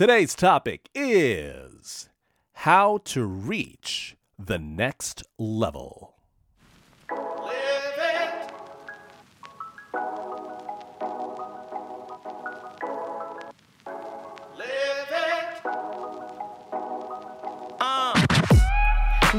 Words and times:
Today's 0.00 0.34
topic 0.34 0.88
is 0.94 2.08
how 2.54 3.02
to 3.04 3.26
reach 3.26 4.16
the 4.38 4.58
next 4.58 5.22
level. 5.36 6.14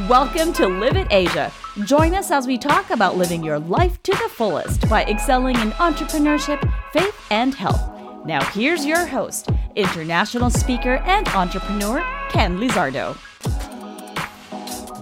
Welcome 0.08 0.54
to 0.54 0.68
Live 0.68 0.96
It 0.96 1.08
Asia. 1.10 1.52
Join 1.86 2.14
us 2.14 2.30
as 2.30 2.46
we 2.46 2.60
talk 2.60 2.92
about 2.92 3.18
living 3.18 3.44
your 3.44 3.58
life 3.58 4.04
to 4.04 4.12
the 4.12 4.30
fullest 4.30 4.88
by 4.88 5.06
excelling 5.06 5.56
in 5.56 5.72
entrepreneurship, 5.72 6.62
faith, 6.94 7.20
and 7.32 7.56
health. 7.56 7.82
Now, 8.24 8.44
here's 8.52 8.86
your 8.86 9.08
host, 9.08 9.50
international 9.76 10.50
speaker 10.50 10.98
and 11.06 11.28
entrepreneur, 11.30 12.04
Ken 12.30 12.58
Lizardo. 12.58 13.18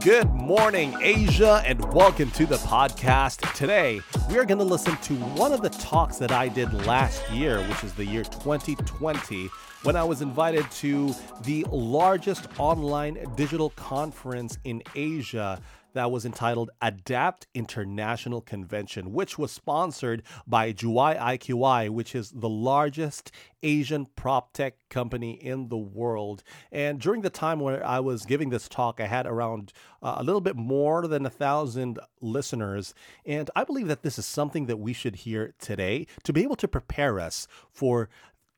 Good 0.01 0.33
morning, 0.33 0.95
Asia, 1.01 1.61
and 1.65 1.93
welcome 1.93 2.31
to 2.31 2.45
the 2.45 2.55
podcast. 2.57 3.53
Today, 3.53 3.99
we 4.29 4.37
are 4.37 4.45
going 4.45 4.57
to 4.57 4.63
listen 4.63 4.95
to 4.95 5.15
one 5.15 5.51
of 5.51 5.61
the 5.61 5.69
talks 5.69 6.17
that 6.19 6.31
I 6.31 6.47
did 6.47 6.71
last 6.85 7.29
year, 7.31 7.61
which 7.67 7.83
is 7.83 7.93
the 7.95 8.05
year 8.05 8.23
2020 8.23 9.49
when 9.83 9.95
I 9.95 10.03
was 10.03 10.21
invited 10.21 10.69
to 10.71 11.13
the 11.41 11.65
largest 11.69 12.47
online 12.57 13.17
digital 13.35 13.71
conference 13.71 14.57
in 14.63 14.81
Asia 14.95 15.61
that 15.93 16.11
was 16.11 16.25
entitled 16.25 16.69
Adapt 16.81 17.47
International 17.53 18.41
Convention, 18.41 19.13
which 19.13 19.37
was 19.37 19.51
sponsored 19.51 20.23
by 20.47 20.73
Juwai 20.73 21.17
IQI, 21.19 21.89
which 21.89 22.15
is 22.15 22.31
the 22.31 22.49
largest 22.49 23.31
Asian 23.63 24.05
prop 24.15 24.53
tech 24.53 24.75
company 24.89 25.33
in 25.33 25.69
the 25.69 25.77
world. 25.77 26.43
And 26.71 26.99
during 26.99 27.21
the 27.21 27.29
time 27.29 27.59
where 27.59 27.85
I 27.85 27.99
was 27.99 28.25
giving 28.25 28.49
this 28.49 28.69
talk, 28.69 28.99
I 28.99 29.07
had 29.07 29.25
around 29.25 29.73
uh, 30.01 30.15
a 30.17 30.23
little 30.23 30.41
bit 30.41 30.55
more 30.55 31.07
than 31.07 31.25
a 31.25 31.29
thousand 31.29 31.99
listeners. 32.21 32.93
And 33.25 33.49
I 33.55 33.63
believe 33.63 33.87
that 33.87 34.03
this 34.03 34.17
is 34.17 34.25
something 34.25 34.67
that 34.67 34.77
we 34.77 34.93
should 34.93 35.17
hear 35.17 35.53
today 35.59 36.07
to 36.23 36.33
be 36.33 36.43
able 36.43 36.55
to 36.57 36.67
prepare 36.67 37.19
us 37.19 37.47
for 37.71 38.09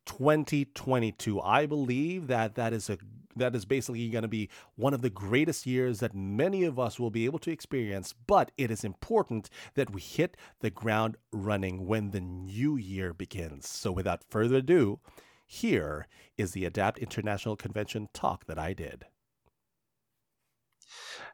2022. 0.06 1.39
I 1.41 1.66
believe 1.66 2.28
that 2.28 2.56
that 2.56 2.73
is 2.73 2.89
a 2.89 2.97
that 3.36 3.56
is 3.56 3.66
basically 3.66 4.10
going 4.10 4.22
to 4.22 4.28
be 4.28 4.50
one 4.76 4.94
of 4.94 5.02
the 5.02 5.10
greatest 5.10 5.66
years 5.66 6.00
that 6.00 6.16
many 6.16 6.64
of 6.64 6.80
us 6.80 7.00
will 7.00 7.12
be 7.12 7.26
able 7.26 7.40
to 7.40 7.52
experience, 7.52 8.14
but 8.28 8.52
it 8.58 8.72
is 8.72 8.84
important 8.84 9.50
that 9.76 9.92
we 9.92 10.02
hit 10.02 10.38
the 10.60 10.70
ground 10.70 11.18
running 11.32 11.86
when 11.86 12.12
the 12.12 12.22
new 12.22 12.76
year 12.78 13.14
begins. 13.14 13.68
So 13.68 13.92
without 13.92 14.24
further 14.30 14.58
ado, 14.58 15.00
here 15.46 16.08
is 16.38 16.52
the 16.52 16.66
Adapt 16.66 17.00
International 17.00 17.56
Convention 17.56 18.08
talk 18.14 18.46
that 18.46 18.58
I 18.58 18.74
did. 18.74 19.06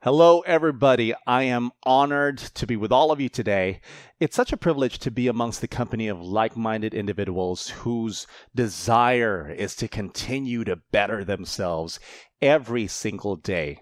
Hello, 0.03 0.42
everybody. 0.42 1.16
I 1.26 1.42
am 1.44 1.72
honored 1.81 2.38
to 2.38 2.67
be 2.67 2.76
with 2.76 2.92
all 2.92 3.12
of 3.12 3.20
you 3.20 3.30
today. 3.30 3.81
It's 4.20 4.36
such 4.36 4.53
a 4.53 4.58
privilege 4.58 5.00
to 5.00 5.09
be 5.09 5.28
amongst 5.28 5.59
the 5.59 5.67
company 5.67 6.08
of 6.08 6.22
like 6.22 6.56
minded 6.56 6.94
individuals 6.94 7.70
whose 7.70 8.28
desire 8.53 9.50
is 9.50 9.75
to 9.78 9.88
continue 9.88 10.64
to 10.66 10.75
better 10.92 11.23
themselves 11.23 12.00
every 12.44 12.86
single 12.86 13.38
day. 13.38 13.81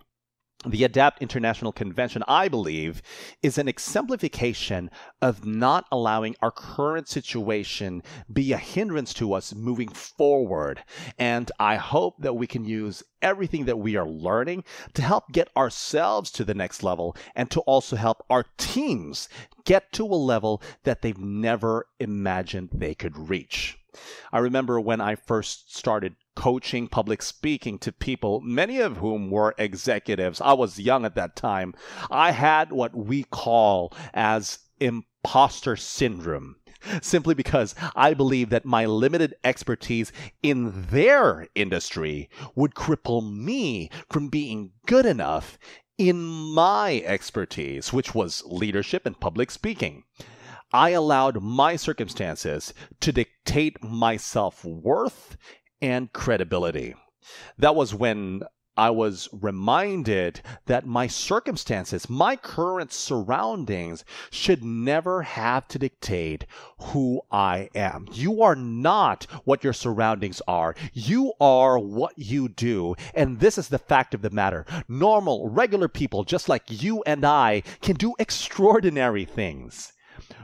The 0.67 0.83
ADAPT 0.83 1.21
International 1.21 1.71
Convention, 1.71 2.23
I 2.27 2.47
believe, 2.47 3.03
is 3.43 3.59
an 3.59 3.67
exemplification 3.67 4.89
of 5.21 5.45
not 5.45 5.85
allowing 5.91 6.35
our 6.41 6.49
current 6.49 7.07
situation 7.07 8.01
be 8.33 8.51
a 8.51 8.57
hindrance 8.57 9.13
to 9.15 9.33
us 9.33 9.53
moving 9.53 9.89
forward. 9.89 10.83
And 11.19 11.51
I 11.59 11.75
hope 11.75 12.15
that 12.19 12.33
we 12.33 12.47
can 12.47 12.65
use 12.65 13.03
everything 13.21 13.65
that 13.65 13.77
we 13.77 13.95
are 13.95 14.07
learning 14.07 14.63
to 14.95 15.03
help 15.03 15.31
get 15.31 15.49
ourselves 15.55 16.31
to 16.31 16.43
the 16.43 16.55
next 16.55 16.81
level 16.81 17.15
and 17.35 17.51
to 17.51 17.59
also 17.61 17.95
help 17.95 18.25
our 18.31 18.45
teams 18.57 19.29
get 19.65 19.91
to 19.93 20.03
a 20.03 20.15
level 20.15 20.63
that 20.83 21.03
they've 21.03 21.19
never 21.19 21.87
imagined 21.99 22.69
they 22.73 22.95
could 22.95 23.29
reach. 23.29 23.77
I 24.33 24.39
remember 24.39 24.79
when 24.79 24.99
I 24.99 25.15
first 25.15 25.75
started 25.75 26.15
coaching 26.35 26.87
public 26.87 27.21
speaking 27.21 27.77
to 27.79 27.91
people, 27.91 28.41
many 28.41 28.79
of 28.79 28.97
whom 28.97 29.29
were 29.29 29.55
executives. 29.57 30.41
I 30.41 30.53
was 30.53 30.79
young 30.79 31.05
at 31.05 31.15
that 31.15 31.35
time. 31.35 31.73
I 32.11 32.31
had 32.31 32.71
what 32.71 32.95
we 32.95 33.23
call 33.23 33.93
as 34.13 34.59
imposter 34.79 35.75
syndrome. 35.75 36.57
Simply 37.01 37.33
because 37.33 37.73
I 37.95 38.13
believe 38.13 38.49
that 38.51 38.63
my 38.63 38.85
limited 38.85 39.33
expertise 39.43 40.11
in 40.43 40.87
their 40.91 41.47
industry 41.55 42.29
would 42.53 42.75
cripple 42.75 43.27
me 43.27 43.89
from 44.11 44.27
being 44.29 44.71
good 44.85 45.07
enough 45.07 45.57
in 45.97 46.21
my 46.21 47.01
expertise, 47.05 47.91
which 47.91 48.13
was 48.13 48.43
leadership 48.45 49.05
and 49.05 49.19
public 49.19 49.49
speaking. 49.49 50.03
I 50.73 50.89
allowed 50.89 51.41
my 51.41 51.75
circumstances 51.75 52.73
to 52.99 53.11
dictate 53.11 53.81
my 53.83 54.17
self 54.17 54.65
worth 54.65 55.37
and 55.81 56.11
credibility. 56.13 56.95
That 57.57 57.75
was 57.75 57.93
when 57.93 58.43
I 58.77 58.89
was 58.89 59.29
reminded 59.31 60.41
that 60.65 60.85
my 60.85 61.07
circumstances, 61.07 62.09
my 62.09 62.35
current 62.35 62.91
surroundings, 62.91 64.03
should 64.29 64.65
never 64.65 65.21
have 65.21 65.67
to 65.69 65.79
dictate 65.79 66.45
who 66.79 67.21
I 67.31 67.69
am. 67.73 68.07
You 68.11 68.41
are 68.41 68.55
not 68.55 69.27
what 69.45 69.63
your 69.63 69.71
surroundings 69.71 70.41
are. 70.45 70.75
You 70.91 71.33
are 71.39 71.79
what 71.79 72.17
you 72.17 72.49
do. 72.49 72.95
And 73.13 73.39
this 73.39 73.57
is 73.57 73.69
the 73.69 73.79
fact 73.79 74.13
of 74.13 74.21
the 74.21 74.29
matter. 74.29 74.65
Normal, 74.89 75.47
regular 75.47 75.87
people, 75.87 76.25
just 76.25 76.49
like 76.49 76.63
you 76.67 77.01
and 77.03 77.23
I, 77.23 77.63
can 77.81 77.95
do 77.95 78.13
extraordinary 78.19 79.23
things 79.23 79.93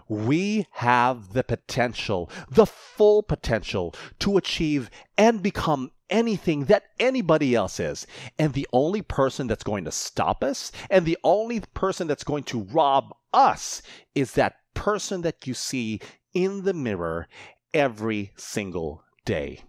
we 0.08 0.68
have 0.72 1.34
the 1.34 1.44
potential, 1.44 2.30
the 2.50 2.66
full 2.66 3.24
potential 3.24 3.94
to 4.20 4.38
achieve 4.38 4.90
and 5.18 5.42
become 5.42 5.92
anything 6.10 6.66
that 6.66 6.84
anybody 7.00 7.56
else 7.56 7.80
is. 7.80 8.06
And 8.38 8.54
the 8.54 8.68
only 8.74 9.02
person 9.02 9.48
that's 9.48 9.64
going 9.64 9.86
to 9.86 9.92
stop 9.92 10.44
us 10.44 10.72
and 10.90 11.06
the 11.06 11.18
only 11.24 11.62
person 11.74 12.08
that's 12.08 12.24
going 12.24 12.44
to 12.46 12.64
rob 12.64 13.16
us 13.34 13.82
is 14.14 14.34
that 14.34 14.56
person 14.74 15.22
that 15.22 15.48
you 15.48 15.54
see 15.54 16.00
in 16.34 16.64
the 16.64 16.74
mirror 16.74 17.28
every 17.74 18.32
single 18.36 19.04
day. 19.26 19.62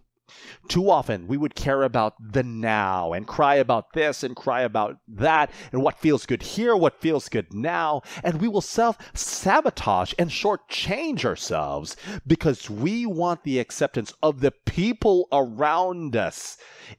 Too 0.67 0.89
often 0.89 1.27
we 1.27 1.37
would 1.37 1.55
care 1.55 1.83
about 1.83 2.15
the 2.33 2.43
now 2.43 3.13
and 3.13 3.27
cry 3.27 3.55
about 3.55 3.93
this 3.93 4.23
and 4.23 4.35
cry 4.35 4.61
about 4.61 4.97
that 5.07 5.51
and 5.71 5.81
what 5.81 5.99
feels 5.99 6.25
good 6.25 6.41
here, 6.41 6.75
what 6.75 7.01
feels 7.01 7.29
good 7.29 7.53
now, 7.53 8.01
and 8.23 8.41
we 8.41 8.47
will 8.47 8.61
self 8.61 8.97
sabotage 9.13 10.13
and 10.17 10.29
shortchange 10.29 11.25
ourselves 11.25 11.95
because 12.25 12.69
we 12.69 13.05
want 13.05 13.43
the 13.43 13.59
acceptance 13.59 14.13
of 14.21 14.39
the 14.39 14.51
people 14.51 15.27
around 15.31 16.15
us. 16.15 16.57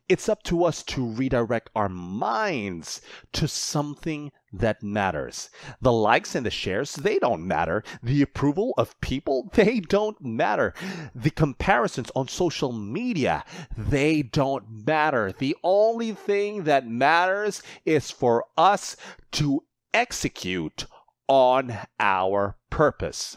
It's 0.09 0.29
up 0.29 0.43
to 0.45 0.65
us 0.65 0.83
to 0.85 1.05
redirect 1.05 1.71
our 1.75 1.89
minds 1.89 3.01
to 3.33 3.49
something 3.49 4.33
that 4.59 4.83
matters. 4.83 5.51
The 5.81 5.93
likes 5.93 6.35
and 6.35 6.47
the 6.47 6.51
shares, 6.51 6.95
they 6.95 7.19
don't 7.19 7.47
matter. 7.47 7.83
The 8.03 8.23
approval 8.23 8.75
of 8.79 9.01
people, 9.01 9.51
they 9.55 9.81
don't 9.81 10.21
matter. 10.23 10.75
The 11.15 11.31
comparisons 11.31 12.11
on 12.15 12.29
social 12.29 12.73
media, 12.73 13.45
they 13.77 14.23
don't 14.23 14.87
matter. 14.87 15.33
The 15.33 15.57
only 15.63 16.13
thing 16.13 16.65
that 16.65 16.87
matters 16.87 17.63
is 17.85 18.11
for 18.11 18.45
us 18.57 18.97
to 19.33 19.65
execute 19.93 20.87
on 21.29 21.79
our 21.99 22.57
purpose. 22.71 23.37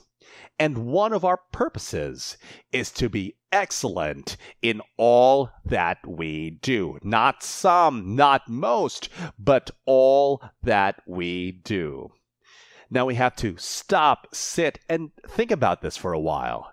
And 0.59 0.87
one 0.87 1.13
of 1.13 1.23
our 1.23 1.37
purposes 1.51 2.37
is 2.71 2.91
to 2.93 3.09
be 3.09 3.36
excellent 3.51 4.37
in 4.61 4.81
all 4.97 5.49
that 5.65 5.99
we 6.07 6.49
do. 6.49 6.99
Not 7.03 7.43
some, 7.43 8.15
not 8.15 8.49
most, 8.49 9.09
but 9.39 9.71
all 9.85 10.41
that 10.63 11.01
we 11.07 11.51
do. 11.51 12.11
Now 12.89 13.05
we 13.05 13.15
have 13.15 13.35
to 13.37 13.57
stop, 13.57 14.27
sit, 14.33 14.79
and 14.87 15.11
think 15.27 15.51
about 15.51 15.81
this 15.81 15.97
for 15.97 16.13
a 16.13 16.19
while. 16.19 16.71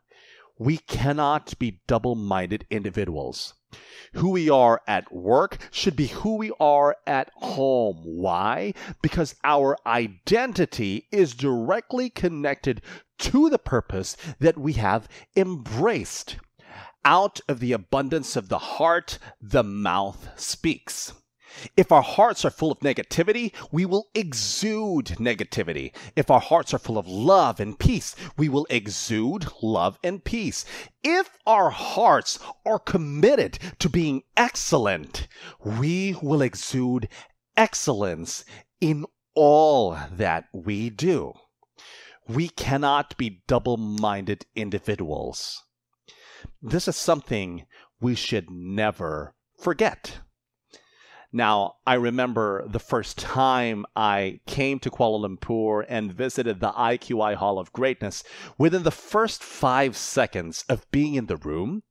We 0.58 0.78
cannot 0.78 1.58
be 1.58 1.80
double 1.86 2.14
minded 2.14 2.66
individuals. 2.70 3.54
Who 4.12 4.30
we 4.30 4.48
are 4.48 4.80
at 4.86 5.12
work 5.12 5.58
should 5.72 5.96
be 5.96 6.06
who 6.06 6.36
we 6.36 6.52
are 6.60 6.96
at 7.08 7.30
home. 7.34 8.02
Why? 8.04 8.74
Because 9.02 9.34
our 9.42 9.76
identity 9.84 11.08
is 11.10 11.34
directly 11.34 12.10
connected 12.10 12.80
to 13.18 13.50
the 13.50 13.58
purpose 13.58 14.16
that 14.38 14.56
we 14.56 14.74
have 14.74 15.08
embraced. 15.34 16.36
Out 17.04 17.40
of 17.48 17.60
the 17.60 17.72
abundance 17.72 18.34
of 18.34 18.48
the 18.48 18.58
heart, 18.58 19.18
the 19.40 19.62
mouth 19.62 20.28
speaks. 20.36 21.12
If 21.76 21.92
our 21.92 22.02
hearts 22.02 22.44
are 22.44 22.50
full 22.50 22.72
of 22.72 22.80
negativity, 22.80 23.52
we 23.70 23.84
will 23.84 24.08
exude 24.14 25.06
negativity. 25.20 25.94
If 26.16 26.30
our 26.30 26.40
hearts 26.40 26.72
are 26.72 26.78
full 26.78 26.98
of 26.98 27.06
love 27.06 27.60
and 27.60 27.78
peace, 27.78 28.16
we 28.36 28.48
will 28.48 28.66
exude 28.70 29.46
love 29.62 29.98
and 30.02 30.24
peace. 30.24 30.64
If 31.02 31.30
our 31.46 31.70
hearts 31.70 32.38
are 32.64 32.78
committed 32.78 33.58
to 33.80 33.88
being 33.88 34.22
excellent, 34.36 35.28
we 35.62 36.16
will 36.22 36.42
exude 36.42 37.08
excellence 37.56 38.44
in 38.80 39.04
all 39.34 39.98
that 40.10 40.46
we 40.52 40.90
do. 40.90 41.34
We 42.26 42.48
cannot 42.48 43.16
be 43.18 43.42
double 43.46 43.76
minded 43.76 44.46
individuals. 44.56 45.63
This 46.62 46.88
is 46.88 46.96
something 46.96 47.66
we 48.00 48.14
should 48.14 48.50
never 48.50 49.34
forget. 49.58 50.18
Now, 51.32 51.78
I 51.84 51.94
remember 51.94 52.64
the 52.68 52.78
first 52.78 53.18
time 53.18 53.86
I 53.96 54.38
came 54.46 54.78
to 54.78 54.90
Kuala 54.90 55.26
Lumpur 55.26 55.84
and 55.88 56.12
visited 56.12 56.60
the 56.60 56.70
IQI 56.70 57.34
Hall 57.34 57.58
of 57.58 57.72
Greatness. 57.72 58.22
Within 58.56 58.84
the 58.84 58.92
first 58.92 59.42
five 59.42 59.96
seconds 59.96 60.64
of 60.68 60.88
being 60.92 61.16
in 61.16 61.26
the 61.26 61.36
room, 61.36 61.82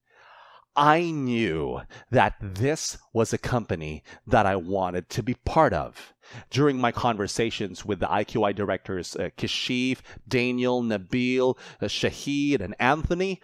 I 0.75 1.11
knew 1.11 1.81
that 2.09 2.35
this 2.39 2.97
was 3.11 3.33
a 3.33 3.37
company 3.37 4.03
that 4.25 4.45
I 4.45 4.55
wanted 4.55 5.09
to 5.09 5.21
be 5.21 5.35
part 5.35 5.73
of. 5.73 6.13
During 6.49 6.79
my 6.79 6.91
conversations 6.91 7.85
with 7.85 7.99
the 7.99 8.07
IQI 8.07 8.55
directors, 8.55 9.15
uh, 9.15 9.29
Kashif, 9.37 9.99
Daniel, 10.27 10.81
Nabil, 10.81 11.57
uh, 11.81 11.85
Shahid, 11.85 12.61
and 12.61 12.75
Anthony, 12.79 13.41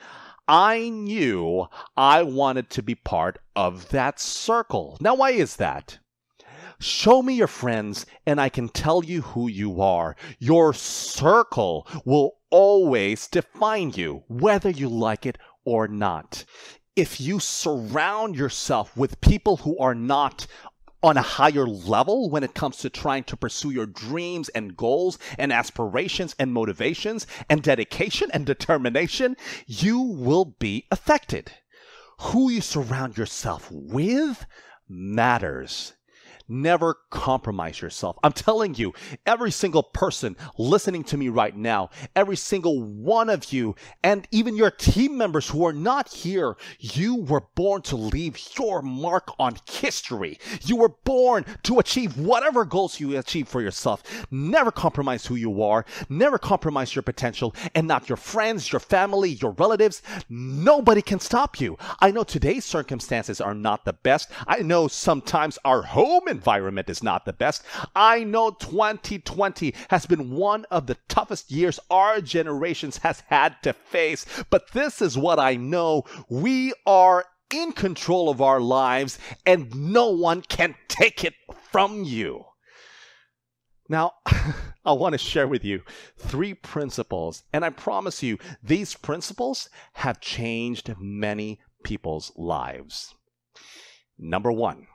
I 0.52 0.90
knew 0.90 1.68
I 1.96 2.24
wanted 2.24 2.72
to 2.72 2.82
be 2.82 2.96
part 2.96 3.38
of 3.56 3.90
that 3.90 4.20
circle. 4.20 4.98
Now, 5.00 5.14
why 5.14 5.30
is 5.30 5.58
that? 5.58 6.00
Show 6.80 7.22
me 7.22 7.36
your 7.36 7.46
friends, 7.46 8.08
and 8.26 8.42
I 8.42 8.50
can 8.50 8.68
tell 8.68 9.04
you 9.06 9.22
who 9.22 9.48
you 9.48 9.80
are. 9.80 10.16
Your 10.40 10.74
circle 10.74 11.88
will 12.04 12.38
always 12.50 13.28
define 13.28 13.92
you, 13.92 14.24
whether 14.28 14.72
you 14.72 14.90
like 14.90 15.28
it 15.28 15.38
or 15.66 15.88
not. 15.88 16.46
If 16.96 17.22
you 17.22 17.40
surround 17.40 18.36
yourself 18.36 18.98
with 18.98 19.22
people 19.22 19.58
who 19.58 19.78
are 19.78 19.94
not 19.94 20.48
on 21.02 21.18
a 21.18 21.22
higher 21.22 21.66
level 21.66 22.30
when 22.30 22.44
it 22.44 22.54
comes 22.54 22.78
to 22.78 22.90
trying 22.90 23.24
to 23.24 23.38
pursue 23.38 23.72
your 23.72 23.86
dreams 23.86 24.50
and 24.50 24.76
goals 24.76 25.18
and 25.38 25.54
aspirations 25.54 26.36
and 26.38 26.54
motivations 26.54 27.26
and 27.50 27.64
dedication 27.64 28.30
and 28.34 28.46
determination, 28.46 29.38
you 29.66 30.00
will 30.02 30.46
be 30.46 30.86
affected. 30.92 31.52
Who 32.20 32.50
you 32.50 32.62
surround 32.62 33.18
yourself 33.18 33.70
with 33.72 34.46
matters. 34.90 35.94
Never 36.50 36.98
compromise 37.12 37.80
yourself. 37.80 38.18
I'm 38.24 38.34
telling 38.34 38.74
you, 38.74 38.94
every 39.28 39.52
single 39.52 39.84
person 39.84 40.36
listening 40.58 41.04
to 41.06 41.18
me 41.18 41.30
right 41.30 41.56
now, 41.56 41.92
every 42.16 42.36
single 42.36 42.82
one 42.82 43.30
of 43.30 43.54
you, 43.54 43.76
and 44.04 44.28
even 44.32 44.56
your 44.56 44.72
team 44.72 45.16
members 45.16 45.48
who 45.48 45.64
are 45.66 45.74
not 45.74 46.10
here, 46.10 46.58
you 46.80 47.18
were 47.18 47.44
born 47.54 47.84
to 47.84 47.96
leave 47.96 48.40
your 48.58 48.82
mark 48.82 49.32
on 49.38 49.58
history. 49.70 50.40
You 50.64 50.78
were 50.78 50.96
born 51.04 51.46
to 51.64 51.78
achieve 51.78 52.18
whatever 52.18 52.66
goals 52.66 53.00
you 53.00 53.16
achieve 53.18 53.48
for 53.48 53.62
yourself. 53.62 54.26
Never 54.32 54.72
compromise 54.72 55.28
who 55.28 55.36
you 55.36 55.62
are. 55.62 55.86
Never 56.10 56.40
compromise 56.40 56.96
your 56.96 57.04
potential 57.04 57.54
and 57.76 57.88
not 57.88 58.10
your 58.10 58.18
friends, 58.18 58.72
your 58.72 58.80
family, 58.80 59.32
your 59.32 59.52
relatives. 59.52 60.02
Nobody 60.30 61.04
can 61.04 61.20
stop 61.20 61.62
you. 61.62 61.78
I 62.00 62.10
know 62.10 62.24
today's 62.24 62.66
circumstances 62.66 63.40
are 63.40 63.54
not 63.54 63.86
the 63.86 63.94
best. 63.94 64.32
I 64.48 64.62
know 64.62 64.88
sometimes 64.88 65.60
our 65.64 65.84
home 65.84 66.28
environment 66.40 66.90
is 66.90 67.04
not 67.04 67.26
the 67.26 67.34
best. 67.34 67.64
I 67.94 68.24
know 68.24 68.52
2020 68.52 69.76
has 69.90 70.06
been 70.06 70.32
one 70.32 70.64
of 70.72 70.88
the 70.88 70.98
toughest 71.10 71.52
years 71.52 71.80
our 71.90 72.22
generations 72.22 72.98
has 73.00 73.20
had 73.28 73.62
to 73.64 73.74
face, 73.74 74.26
but 74.50 74.72
this 74.72 75.02
is 75.02 75.18
what 75.18 75.38
I 75.38 75.58
know. 75.58 76.04
We 76.30 76.74
are 76.86 77.26
in 77.52 77.74
control 77.74 78.30
of 78.30 78.42
our 78.42 78.62
lives 78.62 79.20
and 79.46 79.74
no 79.76 80.10
one 80.12 80.42
can 80.42 80.76
take 80.88 81.26
it 81.26 81.34
from 81.72 82.06
you. 82.06 82.46
Now, 83.90 84.14
I 84.86 84.94
want 84.94 85.14
to 85.14 85.18
share 85.18 85.48
with 85.48 85.66
you 85.66 85.82
three 86.16 86.54
principles, 86.54 87.44
and 87.52 87.66
I 87.66 87.72
promise 87.72 88.24
you, 88.24 88.38
these 88.64 88.96
principles 88.96 89.68
have 89.94 90.22
changed 90.22 90.96
many 91.00 91.60
people's 91.84 92.32
lives. 92.36 93.16
Number 94.18 94.52
one, 94.52 94.88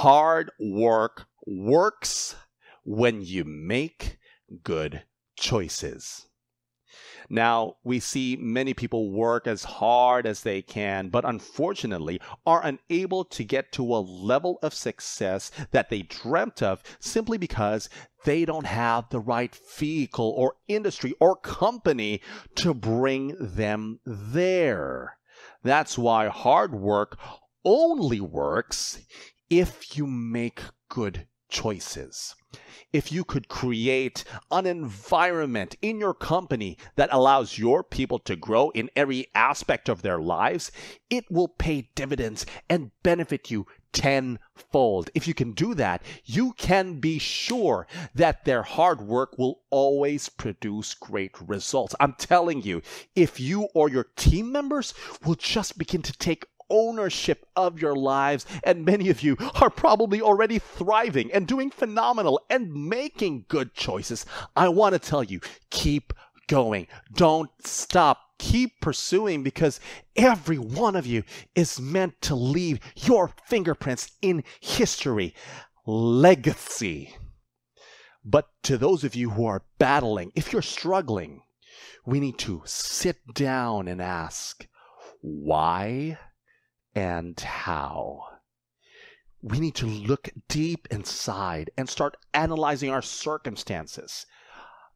Hard 0.00 0.50
work 0.60 1.26
works 1.46 2.36
when 2.84 3.22
you 3.22 3.44
make 3.44 4.18
good 4.62 5.04
choices. 5.38 6.26
Now, 7.30 7.76
we 7.82 7.98
see 7.98 8.36
many 8.36 8.74
people 8.74 9.10
work 9.10 9.46
as 9.46 9.64
hard 9.64 10.26
as 10.26 10.42
they 10.42 10.60
can, 10.60 11.08
but 11.08 11.24
unfortunately 11.24 12.20
are 12.44 12.62
unable 12.62 13.24
to 13.24 13.42
get 13.42 13.72
to 13.72 13.94
a 13.94 14.04
level 14.04 14.58
of 14.60 14.74
success 14.74 15.50
that 15.70 15.88
they 15.88 16.02
dreamt 16.02 16.62
of 16.62 16.82
simply 17.00 17.38
because 17.38 17.88
they 18.26 18.44
don't 18.44 18.66
have 18.66 19.08
the 19.08 19.18
right 19.18 19.58
vehicle 19.78 20.34
or 20.36 20.56
industry 20.68 21.14
or 21.20 21.36
company 21.36 22.20
to 22.56 22.74
bring 22.74 23.34
them 23.40 24.00
there. 24.04 25.16
That's 25.62 25.96
why 25.96 26.28
hard 26.28 26.74
work 26.74 27.18
only 27.64 28.20
works 28.20 28.98
if 29.50 29.96
you 29.96 30.06
make 30.06 30.62
good 30.88 31.26
choices. 31.48 32.34
If 32.92 33.12
you 33.12 33.24
could 33.24 33.48
create 33.48 34.24
an 34.50 34.66
environment 34.66 35.76
in 35.82 35.98
your 35.98 36.14
company 36.14 36.78
that 36.96 37.10
allows 37.12 37.58
your 37.58 37.82
people 37.84 38.18
to 38.20 38.36
grow 38.36 38.70
in 38.70 38.90
every 38.96 39.26
aspect 39.34 39.88
of 39.88 40.02
their 40.02 40.18
lives, 40.18 40.72
it 41.10 41.30
will 41.30 41.48
pay 41.48 41.90
dividends 41.94 42.46
and 42.68 42.90
benefit 43.02 43.50
you 43.50 43.66
tenfold. 43.92 45.10
If 45.14 45.26
you 45.26 45.34
can 45.34 45.52
do 45.52 45.74
that, 45.74 46.02
you 46.24 46.52
can 46.52 47.00
be 47.00 47.18
sure 47.18 47.86
that 48.14 48.44
their 48.44 48.62
hard 48.62 49.00
work 49.00 49.38
will 49.38 49.60
always 49.70 50.28
produce 50.28 50.94
great 50.94 51.32
results. 51.40 51.94
I'm 52.00 52.14
telling 52.14 52.62
you, 52.62 52.82
if 53.14 53.40
you 53.40 53.68
or 53.74 53.88
your 53.88 54.06
team 54.16 54.52
members 54.52 54.94
will 55.24 55.34
just 55.34 55.78
begin 55.78 56.02
to 56.02 56.12
take 56.12 56.44
ownership 56.70 57.46
of 57.56 57.80
your 57.80 57.94
lives. 57.94 58.46
And 58.64 58.84
many 58.84 59.08
of 59.10 59.22
you 59.22 59.36
are 59.60 59.70
probably 59.70 60.20
already 60.20 60.58
thriving 60.58 61.32
and 61.32 61.46
doing 61.46 61.70
phenomenal 61.70 62.40
and 62.50 62.72
making 62.72 63.46
good 63.48 63.74
choices. 63.74 64.26
I 64.54 64.68
want 64.68 64.94
to 64.94 64.98
tell 64.98 65.22
you, 65.22 65.40
keep 65.70 66.12
going. 66.48 66.86
Don't 67.14 67.50
stop. 67.64 68.20
Keep 68.38 68.80
pursuing 68.82 69.42
because 69.42 69.80
every 70.14 70.58
one 70.58 70.94
of 70.94 71.06
you 71.06 71.22
is 71.54 71.80
meant 71.80 72.20
to 72.20 72.34
leave 72.34 72.80
your 72.94 73.30
fingerprints 73.46 74.12
in 74.20 74.44
history. 74.60 75.34
Legacy. 75.86 77.16
But 78.22 78.48
to 78.64 78.76
those 78.76 79.04
of 79.04 79.14
you 79.14 79.30
who 79.30 79.46
are 79.46 79.62
battling, 79.78 80.32
if 80.34 80.52
you're 80.52 80.60
struggling, 80.60 81.42
we 82.04 82.20
need 82.20 82.38
to 82.40 82.62
sit 82.66 83.16
down 83.34 83.88
and 83.88 84.02
ask, 84.02 84.66
why 85.22 86.18
and 86.96 87.38
how. 87.38 88.24
We 89.42 89.60
need 89.60 89.74
to 89.76 89.86
look 89.86 90.30
deep 90.48 90.88
inside 90.90 91.70
and 91.76 91.88
start 91.88 92.16
analyzing 92.32 92.90
our 92.90 93.02
circumstances. 93.02 94.26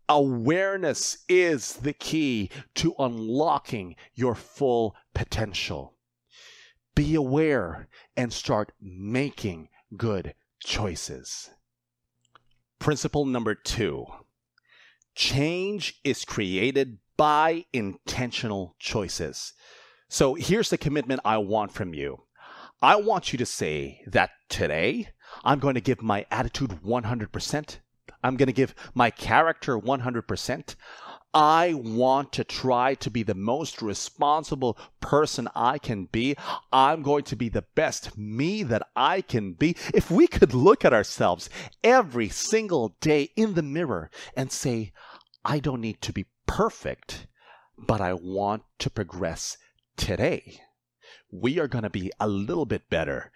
Awareness 0.08 1.18
is 1.28 1.74
the 1.74 1.92
key 1.92 2.50
to 2.76 2.94
unlocking 2.98 3.94
your 4.14 4.34
full 4.34 4.96
potential. 5.14 5.94
Be 6.96 7.14
aware 7.14 7.88
and 8.16 8.32
start 8.32 8.72
making 8.80 9.68
good 9.96 10.34
choices. 10.58 11.50
Principle 12.80 13.26
number 13.26 13.54
two 13.54 14.06
change 15.14 16.00
is 16.02 16.24
created 16.24 16.98
by 17.16 17.66
intentional 17.74 18.74
choices. 18.78 19.52
So 20.12 20.34
here's 20.34 20.70
the 20.70 20.76
commitment 20.76 21.20
I 21.24 21.38
want 21.38 21.70
from 21.70 21.94
you. 21.94 22.24
I 22.82 22.96
want 22.96 23.32
you 23.32 23.38
to 23.38 23.46
say 23.46 24.02
that 24.08 24.30
today 24.48 25.10
I'm 25.44 25.60
going 25.60 25.76
to 25.76 25.80
give 25.80 26.02
my 26.02 26.26
attitude 26.32 26.80
100%. 26.84 27.78
I'm 28.24 28.36
going 28.36 28.48
to 28.48 28.52
give 28.52 28.74
my 28.92 29.10
character 29.10 29.78
100%. 29.78 30.74
I 31.32 31.74
want 31.74 32.32
to 32.32 32.42
try 32.42 32.94
to 32.94 33.08
be 33.08 33.22
the 33.22 33.36
most 33.36 33.82
responsible 33.82 34.76
person 34.98 35.48
I 35.54 35.78
can 35.78 36.06
be. 36.06 36.34
I'm 36.72 37.02
going 37.02 37.22
to 37.22 37.36
be 37.36 37.48
the 37.48 37.66
best 37.76 38.18
me 38.18 38.64
that 38.64 38.82
I 38.96 39.20
can 39.20 39.52
be. 39.52 39.76
If 39.94 40.10
we 40.10 40.26
could 40.26 40.54
look 40.54 40.84
at 40.84 40.92
ourselves 40.92 41.48
every 41.84 42.28
single 42.30 42.96
day 43.00 43.30
in 43.36 43.54
the 43.54 43.62
mirror 43.62 44.10
and 44.36 44.50
say, 44.50 44.90
I 45.44 45.60
don't 45.60 45.80
need 45.80 46.02
to 46.02 46.12
be 46.12 46.26
perfect, 46.48 47.28
but 47.78 48.00
I 48.00 48.14
want 48.14 48.64
to 48.80 48.90
progress 48.90 49.56
today, 50.00 50.58
we 51.30 51.58
are 51.58 51.68
going 51.68 51.84
to 51.84 51.90
be 51.90 52.10
a 52.18 52.26
little 52.26 52.64
bit 52.64 52.88
better 52.88 53.30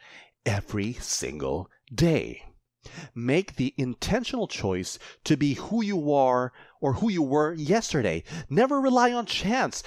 every 0.46 0.94
single 0.94 1.70
day. 1.94 2.42
Make 3.14 3.56
the 3.56 3.74
intentional 3.76 4.48
choice 4.48 4.98
to 5.24 5.36
be 5.36 5.54
who 5.54 5.84
you 5.84 6.10
are 6.10 6.54
or 6.80 6.94
who 6.94 7.10
you 7.10 7.22
were 7.22 7.52
yesterday. 7.52 8.24
Never 8.48 8.80
rely 8.80 9.12
on 9.12 9.26
chance. 9.26 9.82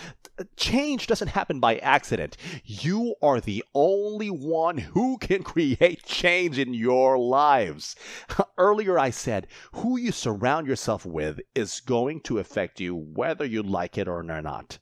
Change 0.56 1.08
doesn't 1.08 1.30
happen 1.30 1.60
by 1.60 1.78
accident. 1.78 2.38
You 2.64 3.16
are 3.24 3.42
the 3.42 3.64
only 3.74 4.30
one 4.30 4.78
who 4.78 5.18
can 5.18 5.42
create 5.42 6.06
change 6.06 6.60
in 6.60 6.76
your 6.76 7.18
lives. 7.18 7.96
Earlier, 8.58 9.00
I 9.00 9.10
said 9.10 9.48
who 9.74 9.98
you 9.98 10.12
surround 10.12 10.68
yourself 10.68 11.08
with 11.08 11.40
is 11.56 11.80
going 11.80 12.22
to 12.22 12.38
affect 12.38 12.80
you 12.80 12.96
whether 12.96 13.46
you 13.46 13.64
like 13.64 13.98
it 13.98 14.08
or 14.08 14.22
not. 14.22 14.78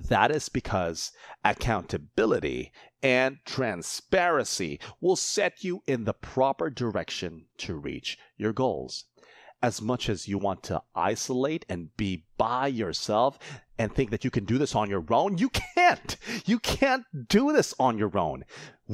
That 0.00 0.30
is 0.30 0.48
because 0.48 1.12
accountability 1.44 2.72
and 3.02 3.38
transparency 3.44 4.80
will 5.00 5.16
set 5.16 5.64
you 5.64 5.82
in 5.86 6.04
the 6.04 6.14
proper 6.14 6.70
direction 6.70 7.46
to 7.58 7.74
reach 7.74 8.18
your 8.36 8.52
goals. 8.52 9.04
As 9.62 9.80
much 9.80 10.08
as 10.08 10.26
you 10.26 10.38
want 10.38 10.62
to 10.64 10.82
isolate 10.94 11.64
and 11.68 11.96
be 11.96 12.24
by 12.36 12.66
yourself 12.66 13.38
and 13.78 13.94
think 13.94 14.10
that 14.10 14.24
you 14.24 14.30
can 14.30 14.44
do 14.44 14.58
this 14.58 14.74
on 14.74 14.90
your 14.90 15.04
own, 15.10 15.38
you 15.38 15.50
can't. 15.50 16.16
You 16.46 16.58
can't 16.58 17.04
do 17.28 17.52
this 17.52 17.74
on 17.78 17.98
your 17.98 18.16
own. 18.18 18.44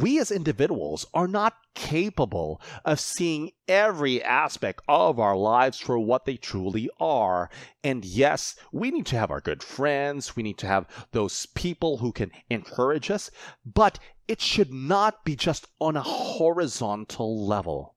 We 0.01 0.21
as 0.21 0.31
individuals 0.31 1.07
are 1.13 1.27
not 1.27 1.57
capable 1.75 2.61
of 2.85 3.01
seeing 3.01 3.51
every 3.67 4.23
aspect 4.23 4.81
of 4.87 5.19
our 5.19 5.37
lives 5.37 5.81
for 5.81 5.99
what 5.99 6.25
they 6.25 6.37
truly 6.37 6.89
are. 7.01 7.51
And 7.83 8.05
yes, 8.05 8.55
we 8.71 8.93
need 8.93 9.07
to 9.07 9.19
have 9.19 9.33
our 9.33 9.41
good 9.41 9.61
friends, 9.61 10.37
we 10.37 10.45
need 10.45 10.59
to 10.59 10.69
have 10.69 10.87
those 11.11 11.47
people 11.47 11.99
who 11.99 12.13
can 12.13 12.31
encourage 12.49 13.11
us, 13.11 13.29
but 13.67 13.99
it 14.29 14.41
should 14.41 14.73
not 14.73 15.25
be 15.25 15.35
just 15.35 15.67
on 15.81 15.97
a 15.97 16.03
horizontal 16.03 17.45
level 17.45 17.97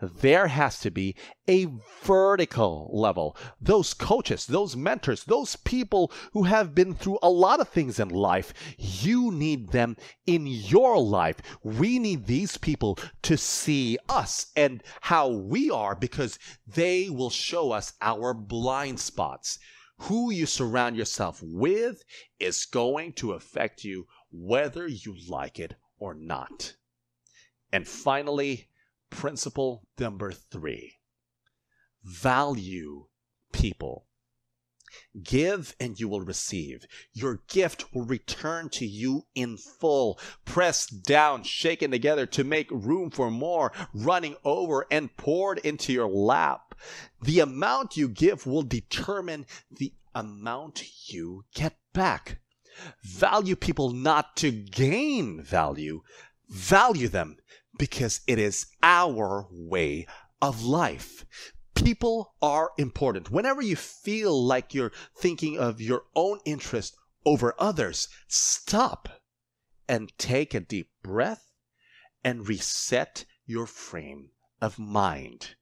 there 0.00 0.48
has 0.48 0.78
to 0.80 0.90
be 0.90 1.14
a 1.48 1.68
vertical 2.02 2.90
level. 2.92 3.36
Those 3.60 3.94
coaches, 3.94 4.46
those 4.46 4.76
mentors, 4.76 5.24
those 5.24 5.56
people 5.56 6.12
who 6.32 6.44
have 6.44 6.74
been 6.74 6.94
through 6.94 7.18
a 7.22 7.30
lot 7.30 7.60
of 7.60 7.68
things 7.68 7.98
in 7.98 8.10
life, 8.10 8.52
you 8.76 9.30
need 9.30 9.70
them 9.70 9.96
in 10.26 10.46
your 10.46 11.00
life. 11.00 11.40
We 11.62 11.98
need 11.98 12.26
these 12.26 12.58
people 12.58 12.98
to 13.22 13.38
see 13.38 13.96
us 14.08 14.52
and 14.54 14.82
how 15.00 15.28
we 15.28 15.70
are 15.70 15.94
because 15.94 16.38
they 16.66 17.08
will 17.08 17.30
show 17.30 17.72
us 17.72 17.94
our 18.02 18.34
blind 18.34 19.00
spots. 19.00 19.58
Who 20.00 20.30
you 20.30 20.44
surround 20.44 20.96
yourself 20.96 21.42
with 21.42 22.04
is 22.38 22.66
going 22.66 23.14
to 23.14 23.32
affect 23.32 23.82
you 23.82 24.06
whether 24.30 24.86
you 24.86 25.16
like 25.26 25.58
it 25.58 25.74
or 25.98 26.12
not. 26.12 26.74
And 27.72 27.88
finally, 27.88 28.68
Principle 29.10 29.86
number 29.98 30.32
three 30.32 30.96
value 32.06 33.06
people. 33.52 34.06
Give 35.22 35.74
and 35.80 35.98
you 35.98 36.08
will 36.08 36.22
receive. 36.22 36.86
Your 37.12 37.42
gift 37.48 37.92
will 37.92 38.04
return 38.04 38.70
to 38.70 38.86
you 38.86 39.26
in 39.34 39.56
full, 39.56 40.18
pressed 40.44 41.04
down, 41.04 41.42
shaken 41.42 41.90
together 41.90 42.24
to 42.26 42.44
make 42.44 42.70
room 42.70 43.10
for 43.10 43.30
more, 43.30 43.72
running 43.92 44.36
over 44.44 44.86
and 44.90 45.14
poured 45.16 45.58
into 45.58 45.92
your 45.92 46.08
lap. 46.08 46.74
The 47.20 47.40
amount 47.40 47.96
you 47.96 48.08
give 48.08 48.46
will 48.46 48.62
determine 48.62 49.46
the 49.70 49.92
amount 50.14 50.84
you 51.12 51.44
get 51.54 51.76
back. 51.92 52.38
Value 53.02 53.56
people 53.56 53.90
not 53.90 54.36
to 54.36 54.50
gain 54.50 55.42
value, 55.42 56.02
value 56.48 57.08
them 57.08 57.36
because 57.78 58.20
it 58.26 58.38
is 58.38 58.66
our 58.82 59.46
way 59.50 60.06
of 60.40 60.64
life. 60.64 61.24
People 61.74 62.34
are 62.40 62.70
important. 62.78 63.30
Whenever 63.30 63.60
you 63.60 63.76
feel 63.76 64.44
like 64.44 64.74
you're 64.74 64.92
thinking 65.16 65.58
of 65.58 65.80
your 65.80 66.04
own 66.14 66.40
interest 66.44 66.96
over 67.24 67.54
others, 67.58 68.08
stop 68.28 69.08
and 69.88 70.16
take 70.18 70.54
a 70.54 70.60
deep 70.60 70.90
breath 71.02 71.52
and 72.24 72.48
reset 72.48 73.24
your 73.46 73.66
frame 73.66 74.30
of 74.60 74.78
mind. 74.78 75.54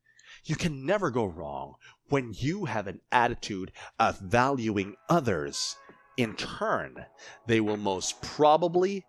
You 0.44 0.56
can 0.56 0.86
never 0.86 1.10
go 1.10 1.24
wrong 1.24 1.74
when 2.08 2.32
you 2.34 2.66
have 2.66 2.86
an 2.86 3.00
attitude 3.10 3.72
of 3.98 4.18
valuing 4.20 4.96
others. 5.08 5.76
In 6.16 6.36
turn, 6.36 7.06
they 7.46 7.60
will 7.60 7.76
most 7.76 8.20
probably 8.22 9.04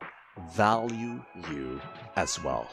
value 0.55 1.23
you 1.51 1.81
as 2.15 2.41
well. 2.41 2.67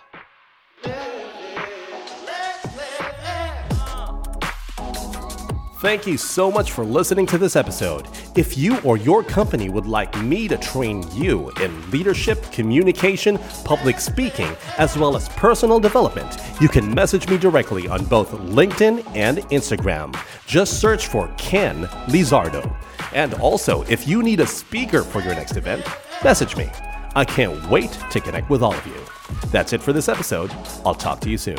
Thank 5.82 6.06
you 6.06 6.16
so 6.16 6.48
much 6.48 6.70
for 6.70 6.84
listening 6.84 7.26
to 7.26 7.38
this 7.38 7.56
episode. 7.56 8.06
If 8.36 8.56
you 8.56 8.78
or 8.82 8.96
your 8.96 9.24
company 9.24 9.68
would 9.68 9.84
like 9.84 10.16
me 10.22 10.46
to 10.46 10.56
train 10.56 11.04
you 11.10 11.50
in 11.60 11.90
leadership, 11.90 12.40
communication, 12.52 13.36
public 13.64 13.98
speaking, 13.98 14.56
as 14.78 14.96
well 14.96 15.16
as 15.16 15.28
personal 15.30 15.80
development, 15.80 16.36
you 16.60 16.68
can 16.68 16.94
message 16.94 17.28
me 17.28 17.36
directly 17.36 17.88
on 17.88 18.04
both 18.04 18.30
LinkedIn 18.30 19.04
and 19.16 19.38
Instagram. 19.50 20.16
Just 20.46 20.78
search 20.80 21.08
for 21.08 21.26
Ken 21.36 21.86
Lizardo. 22.06 22.72
And 23.12 23.34
also, 23.34 23.82
if 23.88 24.06
you 24.06 24.22
need 24.22 24.38
a 24.38 24.46
speaker 24.46 25.02
for 25.02 25.20
your 25.20 25.34
next 25.34 25.56
event, 25.56 25.84
message 26.22 26.56
me. 26.56 26.70
I 27.16 27.24
can't 27.24 27.68
wait 27.68 27.90
to 28.12 28.20
connect 28.20 28.50
with 28.50 28.62
all 28.62 28.74
of 28.74 28.86
you. 28.86 29.00
That's 29.48 29.72
it 29.72 29.82
for 29.82 29.92
this 29.92 30.08
episode. 30.08 30.52
I'll 30.86 30.94
talk 30.94 31.18
to 31.22 31.28
you 31.28 31.38
soon. 31.38 31.58